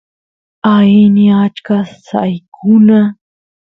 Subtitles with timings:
[0.73, 2.99] aini achka saykuna